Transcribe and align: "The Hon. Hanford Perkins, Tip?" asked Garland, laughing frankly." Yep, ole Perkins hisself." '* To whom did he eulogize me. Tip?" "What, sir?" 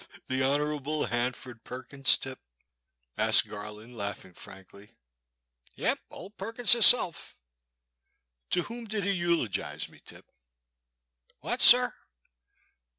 "The 0.25 0.41
Hon. 0.41 1.03
Hanford 1.09 1.63
Perkins, 1.63 2.17
Tip?" 2.17 2.39
asked 3.19 3.47
Garland, 3.47 3.93
laughing 3.93 4.33
frankly." 4.33 4.95
Yep, 5.75 5.99
ole 6.09 6.31
Perkins 6.31 6.71
hisself." 6.71 7.35
'* 7.89 8.49
To 8.53 8.63
whom 8.63 8.85
did 8.85 9.03
he 9.03 9.11
eulogize 9.11 9.89
me. 9.89 10.01
Tip?" 10.03 10.25
"What, 11.41 11.61
sir?" 11.61 11.93